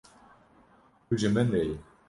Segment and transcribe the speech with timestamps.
[1.07, 1.75] Tu ji min re yî.